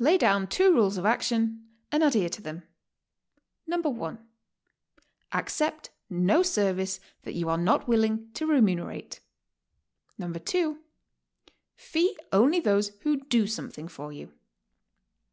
[0.00, 2.64] Lay down two rules of action and adhere to them:
[3.66, 4.28] 1.
[5.30, 9.20] Accept no service that you are not willing to remu nerate.
[10.44, 10.76] 2.
[11.76, 14.32] Fee only those who do something for you.